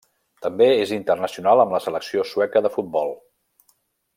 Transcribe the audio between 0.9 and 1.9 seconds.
internacional amb la